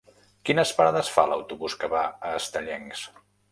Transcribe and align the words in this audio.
Quines 0.49 0.71
parades 0.77 1.11
fa 1.17 1.27
l'autobús 1.33 1.77
que 1.83 1.91
va 1.93 2.03
a 2.31 2.35
Estellencs? 2.41 3.07